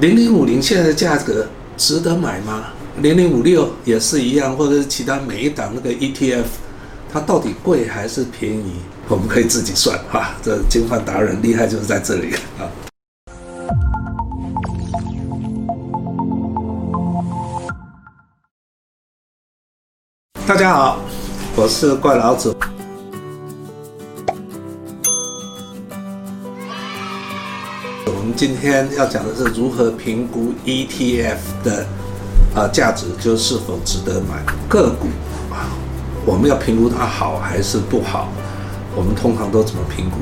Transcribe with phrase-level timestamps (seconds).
[0.00, 1.46] 零零五零现在的价格
[1.76, 2.68] 值得买吗？
[3.02, 6.46] 零零五六也是一样，或者是其他每一档那个 ETF，
[7.12, 8.76] 它到底贵还是便宜？
[9.08, 10.34] 我们可以自己算哈。
[10.42, 12.64] 这金饭达人厉害就是在这里啊。
[20.46, 21.02] 大家好，
[21.54, 22.56] 我是怪老子。
[28.34, 31.86] 今天要讲的是如何评估 ETF 的
[32.54, 35.06] 啊价值，就是否值得买个股
[35.52, 35.70] 啊？
[36.26, 38.28] 我们要评估它好还是不好？
[38.94, 40.16] 我们通常都怎么评估？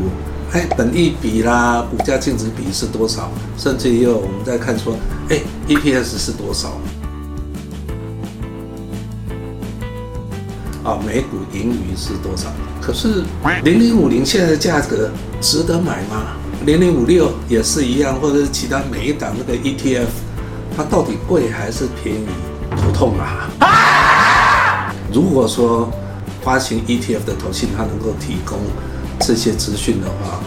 [0.53, 3.31] 哎，本益比啦，股价净值比是多少？
[3.57, 4.97] 甚至也有我们在看说，
[5.29, 6.79] 哎，EPS 是多少？
[10.85, 12.49] 啊，每股盈余是多少？
[12.81, 13.25] 可是
[13.63, 16.37] 零零五零现在的价格值得买吗？
[16.69, 20.05] 零零五六也是一样，或者是其他每一档那个 ETF，
[20.77, 22.27] 它到底贵还是便宜？
[22.77, 24.93] 头痛啊！
[25.11, 25.91] 如果说
[26.43, 28.59] 发行 ETF 的投信它能够提供
[29.19, 30.41] 这些资讯的话，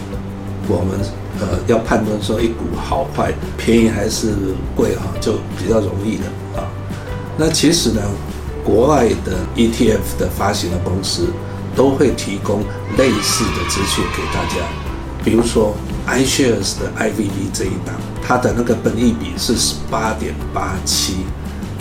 [0.68, 1.00] 我们
[1.40, 4.32] 呃要判断说一股好坏、便宜还是
[4.76, 6.70] 贵哈，就比较容易了啊。
[7.36, 8.00] 那其实呢，
[8.62, 11.26] 国外的 ETF 的发行的公司
[11.74, 12.60] 都会提供
[12.96, 14.62] 类似的资讯给大家，
[15.24, 15.74] 比如说。
[16.04, 17.94] iShares 的 IVV 这一档，
[18.26, 21.18] 它的那个本益比是十八点八七，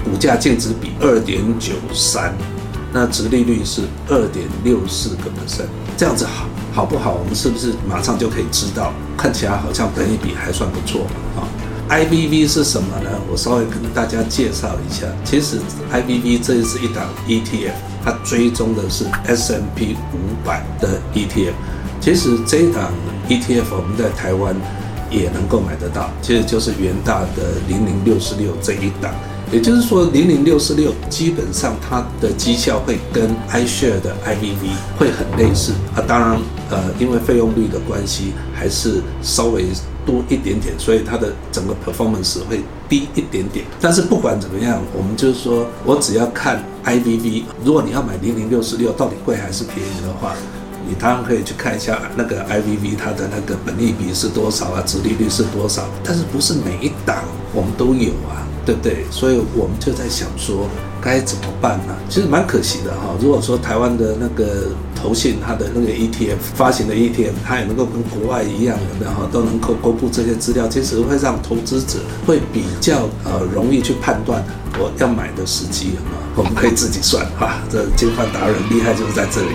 [0.05, 2.31] 股价净值比二点九三，
[2.93, 5.65] 那殖利率是二点六四个 percent，
[5.97, 7.13] 这样子好好不好？
[7.13, 8.93] 我们是不是马上就可以知道？
[9.17, 11.41] 看起来好像本益比还算不错啊。
[11.89, 13.09] IVV 是什么呢？
[13.27, 15.07] 我稍微跟大家介绍一下。
[15.25, 15.59] 其实
[15.91, 17.73] IVV 这是一档 ETF，
[18.05, 21.53] 它追踪的是 S&P 五百的 ETF。
[21.99, 22.91] 其实这一档
[23.29, 24.55] ETF 我们在台湾
[25.09, 29.13] 也能够买得到，其实就是元大的零零六四六这一档，
[29.51, 39.65] 也就是说零零六四六基本上它的绩效会跟 iShare 的 IVV 会很类似啊，当然呃因为费用率的关系还是稍微
[40.05, 43.65] 多一点点，所以它的整个 performance 会低一点点。
[43.79, 50.33] 但是不管怎么样，我们就是说我只要看 IVV，如果你要买零零六四六到底贵还是便宜的话。
[50.91, 59.05] 你当然可以去看一下那个 IVV 它的那个本利比是多少啊，殖利率是多少，但是不是每一档我们都有啊，对不对？
[59.09, 60.67] 所以我们就在想说
[61.01, 61.95] 该怎么办呢？
[62.09, 63.15] 其实蛮可惜的哈。
[63.21, 74.43] 如果说台湾的那个投信它的那个 ETF 发行的 ETF，它也能够跟国外一样，有没有哈，都能够公布这些资料，其实会让投资者会比较呃容易去判断
[74.77, 76.21] 我要买的时机，有没有？
[76.35, 79.47] 我们可以自己算哈，这金饭达人厉害就是在这里。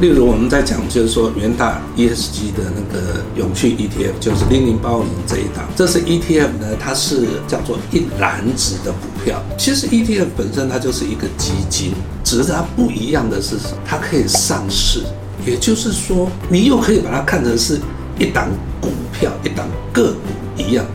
[0.00, 9.42] 例如我们在讲，就是说元大 ESG 的那个永续 ETF，就是零零八五零这一档，这是 ETF 呢，它是叫做一篮子的股票。
[9.58, 11.92] 其实 ETF 本身它就是一个基金，
[12.24, 15.02] 只是它不一样的是，它可以上市，
[15.44, 17.78] 也就是说，你又可以把它看成是
[18.18, 18.48] 一档
[18.80, 20.18] 股票，一档个股
[20.56, 20.86] 一样，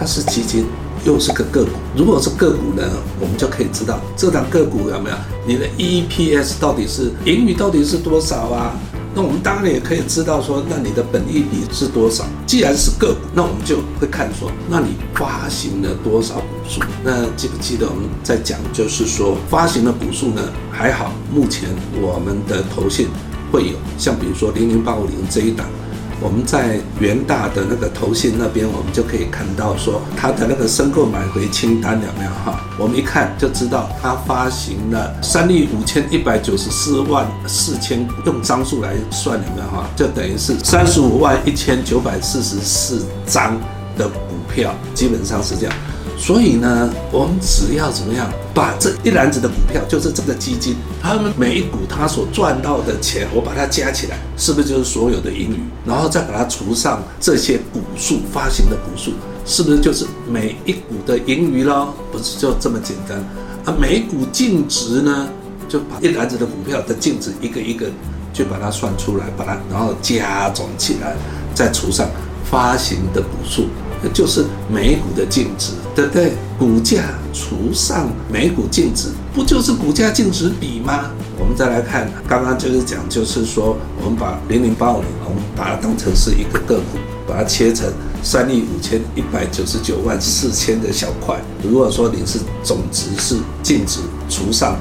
[0.00, 0.64] 它是基金。
[1.04, 2.82] 又是个个股，如果是个股呢，
[3.20, 5.16] 我们就可以知道这档个股有没有
[5.46, 8.72] 你的 EPS 到底是盈余到底是多少啊？
[9.14, 12.24] 那我们当然也可以知道说，那你的本益比是多少？
[12.46, 16.80] 既然是个股，那我们就会看说，那你发行了多少股数？
[17.04, 20.42] 那记不记得我们在讲，就是说发行的股数呢？
[20.72, 21.68] 还好，目前
[22.00, 23.08] 我们的投信
[23.52, 25.66] 会有，像比如说零零八五零这一档。
[26.20, 32.60] 我们在元大的那个投信那边，我们就可以看到说，他的那个申购买回清单有没有哈？
[32.78, 39.86] 我们一看就知道，他发行了三亿五千一百九十四万四千，用张数来算有没有哈？
[39.94, 43.60] 就等于是三十五万一千九百四十四张
[43.98, 44.18] 的股
[44.54, 45.74] 票，基本上是这样。
[46.16, 55.60] 所以呢，我们只要怎么样，把这一篮子的股票，就是这个基金，他们每一股他所赚到的钱，我把它加起来，是不是就是所有的盈余？
[55.84, 59.12] 然后再把它除上这些股数发行的股数，
[59.44, 61.92] 是不是就是每一股的盈余咯？
[62.10, 63.18] 不是就这么简单
[63.64, 63.76] 啊？
[63.78, 65.28] 每股净值呢，
[65.68, 67.86] 就把一篮子的股票的净值一个一个
[68.32, 71.16] 就把它算出来，把它然后加总起来，
[71.52, 72.08] 再除上
[72.48, 73.66] 发行的股数。
[74.12, 76.32] 就是每股的净值，对不对？
[76.58, 77.02] 股价
[77.32, 81.10] 除上每股净值，不就是股价净值比吗？
[81.38, 87.92] 我们再来看，刚刚就是讲，就是说，我们把零零八五零，我们把它当成是一个个股，把它切成
[88.22, 91.36] 三亿五千一百九十九万四千的小块。
[91.62, 93.98] 如果说你是总值是净值
[94.28, 94.78] 除上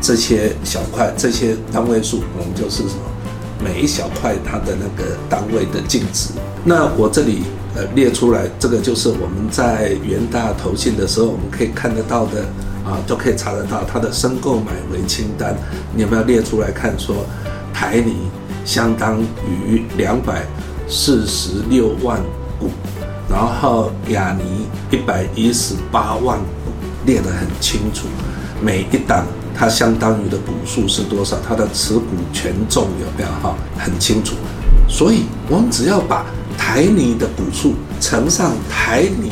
[0.00, 3.13] 这些小块，这些单位数，我们就是什么？
[3.62, 6.30] 每一小块它的那个单位的净值。
[6.64, 7.42] 那我这里
[7.76, 12.42] 呃列出来，这个就是我们在元大投信的时候，我们可以看得到的
[12.84, 15.54] 啊，都可以查得到它的申购买回清单。
[15.94, 16.98] 你有没有列出来看？
[16.98, 17.26] 说
[17.72, 18.14] 台泥
[18.64, 20.46] 相当于两百
[20.88, 22.20] 四十六万
[22.58, 22.70] 股，
[23.28, 26.72] 然后亚泥一百一十八万股，
[27.04, 28.06] 列得很清楚。
[28.62, 31.36] 每一档它相当于的股数是多少？
[31.46, 33.28] 它的持股权重有没有？
[33.40, 34.34] 哈，很清楚。
[34.88, 36.26] 所以我们只要把
[36.58, 39.30] 台泥的股数乘上台泥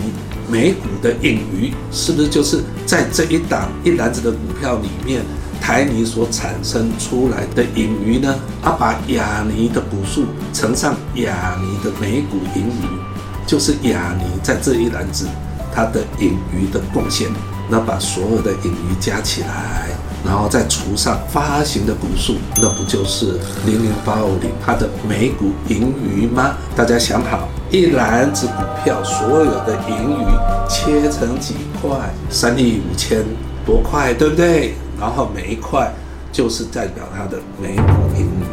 [0.49, 5.23] 每股的盈余，是不是就是在这一档一篮子的股票里面，
[5.61, 8.35] 台泥所产生出来的盈余呢？
[8.63, 15.27] 啊，把亚泥的股数乘上亚泥的每股盈余，就是亚泥在这一篮子
[15.75, 17.29] 它的盈余的贡献。
[17.71, 19.89] 那把所有的盈余加起来，
[20.25, 26.57] 然后再除上发行的股数，那不就是零零八五零它的每股盈余吗？
[26.77, 30.27] 大家想好，一篮子股票所有的盈余
[30.69, 31.91] 切成几块，
[32.31, 33.25] 三亿五千
[33.67, 34.75] 多块，对不对？
[35.01, 35.93] 然后每一块
[36.31, 37.83] 就是代表它的每股
[38.17, 38.45] 盈余。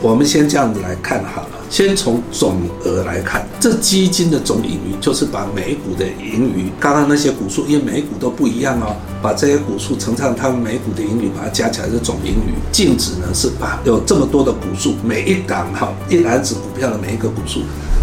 [0.00, 1.57] 我们先这样子来看好了。
[1.70, 12.54] 先从总额来看，这基金的总盈余就是把每股的盈余，刚刚那些股数，因为每股都不一样哦，把这些股数乘上它们每股的盈余，把它加起来是总盈余。
[12.72, 17.60] 净值呢是把有这么多的股数，每一档哈一篮子股票的每一个股数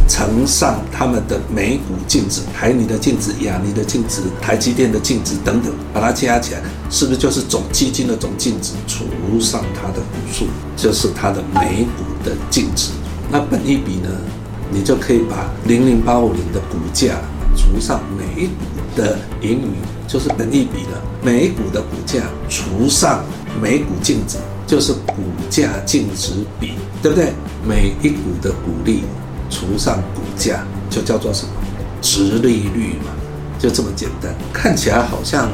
[0.08, 6.62] 乘上他们的每股净值，台泥的净值、亚尼的净值、台积电的净值等等，把它加起来，
[6.92, 9.06] 是不是就是总基金的总净值除
[9.40, 10.46] 上它的股数，
[10.78, 12.92] 就是它的每股的净值。
[13.32, 14.10] 那本益比呢？
[14.72, 17.14] 你就可以把零零八五零的股价
[17.56, 18.54] 除上每一股
[18.96, 19.76] 的盈余，
[20.08, 23.24] 就是本益比的每一股的股价除上
[23.62, 25.18] 每股净值，就是股
[25.52, 27.32] 价净值比，对不对？
[27.64, 29.04] 每一股的股利
[29.52, 31.52] 除上股价，就叫做什么？
[32.02, 33.12] 值利率嘛，
[33.60, 34.34] 就这么简单。
[34.52, 35.50] 看起来好像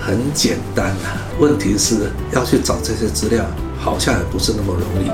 [0.00, 3.44] 很简单啊，问题是要去找这些资料，
[3.78, 5.10] 好像也不是那么容易。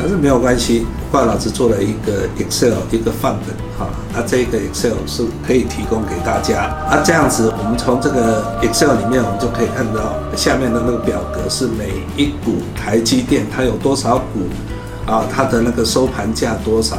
[0.00, 6.74] 但是没有关系，怪老师做了一个 Excel 一个范本哈，那这个 Excel 是可以提供给大家。
[6.90, 14.48] 那这样子，我们从这个 Excel 里面，我们就可以看到下面的那个表格是每一股台积电它有多少股
[15.04, 16.96] 啊，它的那个收盘价多少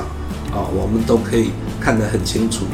[0.53, 1.49] 啊，我们都可以
[1.79, 2.65] 看得很清楚。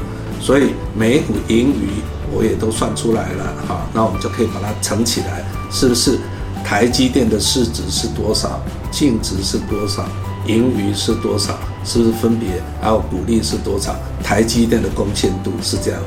[0.42, 1.88] 所以每一股盈余
[2.34, 6.20] 我也都算出来了哈，那我们就可以把它乘起来，是不是？
[6.66, 8.60] 台积电的市值是多少？
[8.98, 10.04] 净值是多少？
[10.48, 11.56] 盈余是多少？
[11.86, 12.60] 是不是分别？
[12.82, 13.96] 还有股利是多少？
[14.24, 16.02] 台积电的贡献度是这样，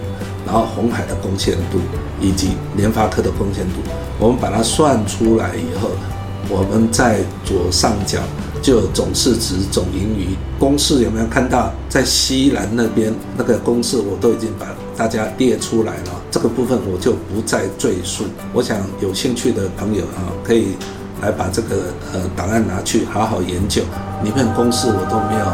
[0.44, 1.78] 然后鸿海的贡献度
[2.20, 3.74] 以及联发科的贡献度，
[4.18, 5.90] 我们把它算出来以后，
[6.48, 8.18] 我们在左上角
[8.60, 11.72] 就有总市值、总盈余公式，有没有看到？
[11.88, 14.66] 在西南那边那个公式我都已经把
[14.96, 16.20] 大家列出来了。
[16.28, 18.24] 这个部分我就不再赘述。
[18.52, 20.74] 我想有兴趣的朋友啊，可以
[21.22, 23.82] 来把这个呃档案拿去好好研究。
[24.22, 25.46] 里面公式我都没有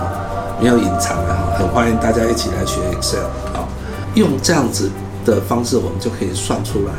[0.61, 3.25] 没有隐藏的哈，很欢迎大家一起来学 Excel
[3.55, 3.67] 啊。
[4.15, 4.91] 用这样子
[5.25, 6.93] 的方式，我们就可以算出来。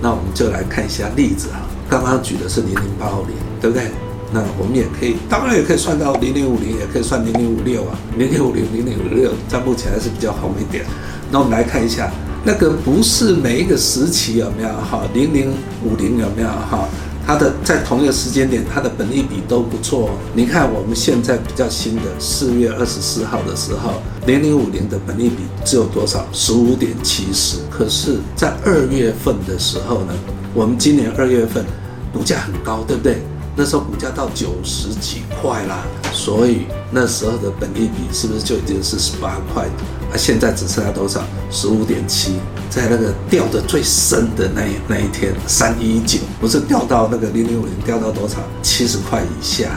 [0.00, 1.60] 那我们就来看一下例子哈。
[1.90, 3.90] 刚刚举的是零零八五零，对不对？
[4.32, 7.98] 那我们也可以，当然也可以算到零零五零，也可以算零零五六啊。
[8.16, 10.84] 零零五零、零零五六，在目前还是比较红一点。
[11.30, 12.10] 那我们来看一下。
[12.42, 15.02] 那个不是每一个时期有没有哈？
[15.12, 15.52] 零零
[15.84, 16.88] 五零有没有哈？
[17.30, 20.06] 它的在同一个时间点，它的本益比都不错。
[20.06, 26.26] 哦你看我们现在比较新的四月二十四号的时候，零零五零的本益比只有多少？
[26.32, 27.58] 十五点七十。
[27.70, 30.14] 可是，在二月份的时候呢，
[30.52, 31.64] 我们今年二月份
[32.12, 33.22] 股价很高，对不对？
[33.56, 39.64] 那时候股价到九十几块啦，所以那时候的本益比是不是就已经是十八块？
[40.12, 41.22] 啊，现在只剩下多少？
[41.50, 42.36] 十五点七，
[42.70, 48.36] 在那个掉的最深的那那一天，三一九，不是掉到那个零零五零掉到多少？
[48.62, 49.68] 七十块以下，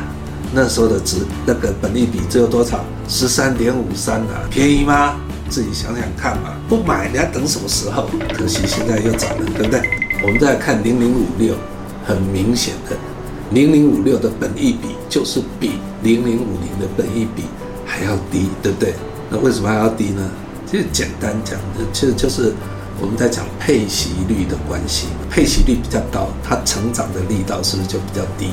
[0.54, 2.86] 那时候的值那个本益比只有多少？
[3.10, 5.16] 十三点五三啊，便宜吗？
[5.50, 8.08] 自己想想看嘛，不买你要等什么时候？
[8.34, 9.82] 可惜现在又涨了，对不对？
[10.24, 11.54] 我们再来看零零五六，
[12.06, 12.96] 很明显的。
[13.54, 17.44] 零零五六的本益比就是比零零五零的本益比
[17.86, 18.96] 还要低，对不对？
[19.30, 20.28] 那为什么还要低呢？
[20.66, 21.60] 其实简单讲，
[21.94, 22.52] 其实就是
[23.00, 25.06] 我们在讲配息率的关系。
[25.30, 28.48] 配息率比较高，它成长的力道是不是就比较低？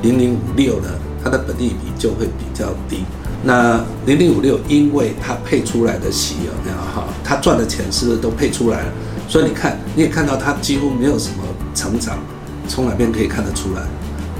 [0.00, 0.88] 零零五六呢，
[1.22, 3.04] 它的本益比就会比较低。
[3.44, 7.04] 那零零五六，因为它配出来的息有没有哈？
[7.22, 8.92] 它赚的钱是不是都配出来了？
[9.28, 12.18] 所以你看，你也看到它几乎没有什么成长，
[12.66, 13.82] 从哪边可以看得出来？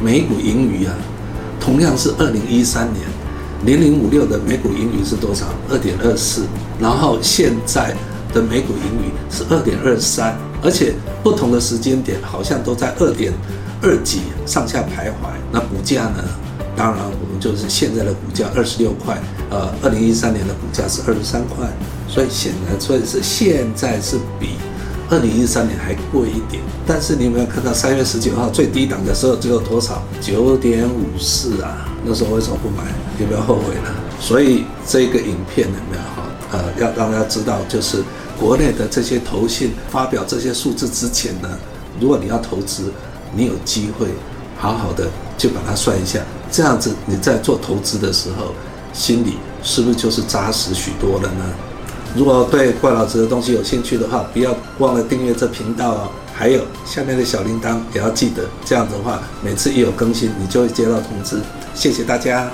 [0.00, 0.94] 每股盈余啊，
[1.60, 3.04] 同样是二零一三年，
[3.64, 5.46] 零零五六的每股盈余是多少？
[5.70, 6.44] 二点二四。
[6.78, 7.94] 然后现在
[8.32, 13.32] 的每股盈余是二点二三，而且不同的时间点好像都在二点
[13.82, 15.30] 二几上下徘徊。
[15.50, 16.24] 那股价呢？
[16.76, 21.66] 当然，我们就是现在的股价二十六块，呃，二零一三年的股价是二十三块，
[22.06, 24.50] 所以显然，所以是现在是比
[25.10, 26.62] 二零一三年还贵一点。
[26.86, 30.02] 但是你有没有看到三月十九号最低档的时候只有多少？
[30.20, 31.88] 九点五四啊！
[32.04, 32.84] 那时候为什么不买？
[33.20, 33.90] 有没有后悔呢？
[34.20, 36.24] 所以这个影片有没有哈？
[36.52, 38.02] 呃，要让大家知道，就是
[38.38, 41.48] 国内的这些投信发表这些数字之前呢，
[42.00, 42.92] 如果你要投资，
[43.34, 44.08] 你有机会
[44.56, 46.20] 好好的就把它算一下。
[46.50, 48.54] 这样子你在做投资的时候，
[48.94, 51.44] 心里是不是就是扎实许多了呢？
[52.18, 56.10] 如果对怪老子的东西有兴趣的话，不要忘了订阅这频道哦。
[56.34, 61.40] 还有下面的小铃铛也要记得，这样的话，每次一有更新，你就会接到通知。
[61.74, 62.50] 谢谢大家。